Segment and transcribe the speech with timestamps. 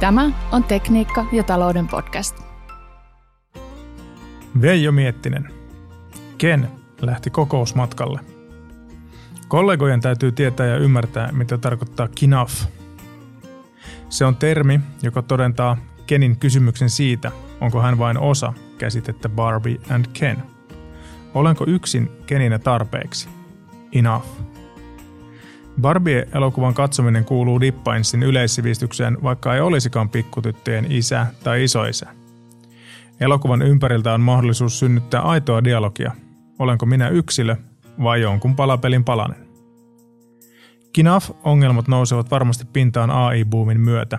[0.00, 2.36] Tämä on Tekniikka ja talouden podcast.
[4.62, 5.48] Veijo Miettinen.
[6.38, 6.68] Ken
[7.00, 8.20] lähti kokousmatkalle?
[9.48, 12.52] Kollegojen täytyy tietää ja ymmärtää, mitä tarkoittaa kinaf.
[14.08, 15.76] Se on termi, joka todentaa
[16.06, 20.42] Kenin kysymyksen siitä, onko hän vain osa käsitettä Barbie and Ken.
[21.34, 23.28] Olenko yksin Keninä tarpeeksi?
[23.92, 24.26] Enough.
[25.80, 32.06] Barbie-elokuvan katsominen kuuluu Dippainsin yleissivistykseen, vaikka ei olisikaan pikkutyttöjen isä tai isoisä.
[33.20, 36.12] Elokuvan ympäriltä on mahdollisuus synnyttää aitoa dialogia.
[36.58, 37.56] Olenko minä yksilö
[38.02, 39.46] vai jonkun palapelin palanen?
[40.92, 44.18] Kinaf-ongelmat nousevat varmasti pintaan AI-boomin myötä.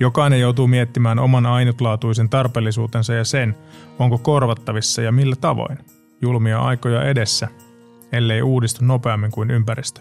[0.00, 3.56] Jokainen joutuu miettimään oman ainutlaatuisen tarpeellisuutensa ja sen,
[3.98, 5.78] onko korvattavissa ja millä tavoin.
[6.22, 7.48] Julmia aikoja edessä,
[8.12, 10.00] ellei uudistu nopeammin kuin ympäristö.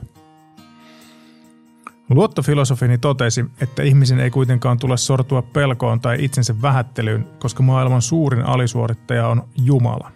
[2.10, 8.46] Luottofilosofini totesi, että ihmisen ei kuitenkaan tule sortua pelkoon tai itsensä vähättelyyn, koska maailman suurin
[8.46, 10.12] alisuorittaja on Jumala.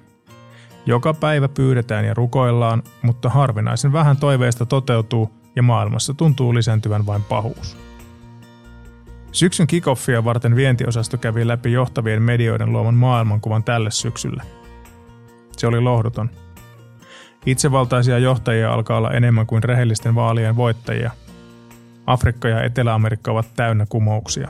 [0.85, 7.23] Joka päivä pyydetään ja rukoillaan, mutta harvinaisen vähän toiveista toteutuu ja maailmassa tuntuu lisääntyvän vain
[7.23, 7.77] pahuus.
[9.31, 14.43] Syksyn kickoffia varten vientiosasto kävi läpi johtavien medioiden luoman maailmankuvan tälle syksylle.
[15.57, 16.29] Se oli lohduton.
[17.45, 21.11] Itsevaltaisia johtajia alkaa olla enemmän kuin rehellisten vaalien voittajia–
[22.11, 24.49] Afrikka ja Etelä-Amerikka ovat täynnä kumouksia.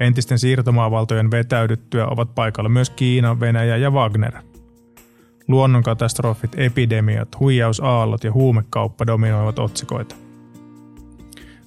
[0.00, 4.32] Entisten siirtomaavaltojen vetäydyttyä ovat paikalla myös Kiina, Venäjä ja Wagner.
[5.48, 10.14] Luonnonkatastrofit, epidemiat, huijausaallot ja huumekauppa dominoivat otsikoita.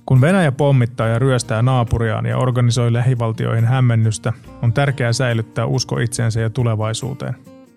[0.05, 6.39] Kun Venäjä pommittaa ja ryöstää naapuriaan ja organisoi lähivaltioihin hämmennystä, on tärkeää säilyttää usko itseensä
[6.39, 7.35] ja tulevaisuuteen.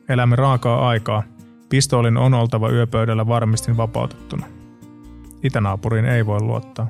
[0.08, 1.22] Elämme raakaa aikaa.
[1.68, 4.46] Pistoolin on oltava yöpöydällä varmistin vapautettuna.
[5.42, 6.88] Itänaapuriin ei voi luottaa.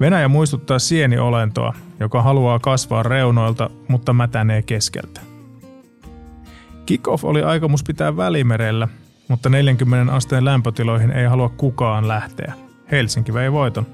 [0.00, 5.20] Venäjä muistuttaa sieniolentoa, joka haluaa kasvaa reunoilta, mutta mätänee keskeltä.
[6.86, 8.88] Kickoff oli aikomus pitää välimerellä,
[9.28, 12.52] mutta 40 asteen lämpötiloihin ei halua kukaan lähteä.
[12.90, 13.86] Helsinki vei voiton.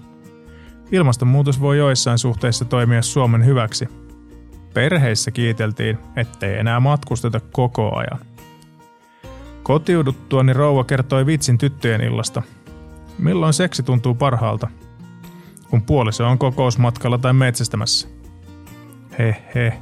[0.92, 3.88] Ilmastonmuutos voi joissain suhteissa toimia Suomen hyväksi.
[4.74, 8.20] Perheissä kiiteltiin, ettei enää matkusteta koko ajan.
[9.62, 12.42] Kotiuduttuani rouva kertoi vitsin tyttöjen illasta.
[13.18, 14.68] Milloin seksi tuntuu parhaalta–
[15.70, 18.08] kun puoliso on kokousmatkalla tai metsästämässä.
[19.18, 19.78] He he.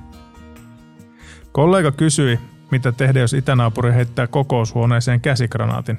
[1.52, 2.38] Kollega kysyi,
[2.70, 5.98] mitä tehdä, jos itänaapuri heittää kokoushuoneeseen käsikranaatin.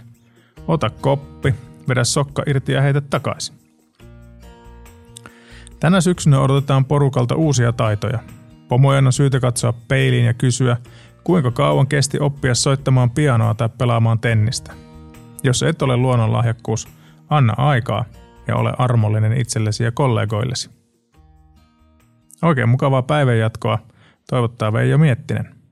[0.68, 1.56] Ota koppi,
[1.88, 3.56] vedä sokka irti ja heitä takaisin.
[5.80, 8.20] Tänä syksynä odotetaan porukalta uusia taitoja.
[8.68, 10.78] Pomojen on syytä katsoa peiliin ja kysyä,
[11.24, 14.74] kuinka kauan kesti oppia soittamaan pianoa tai pelaamaan tennistä.
[15.44, 16.88] Jos et ole luonnonlahjakkuus,
[17.30, 18.06] anna aikaa
[18.48, 20.70] ja ole armollinen itsellesi ja kollegoillesi.
[22.42, 23.80] Oikein mukavaa päivänjatkoa,
[24.30, 25.63] toivottaa Veijo Miettinen.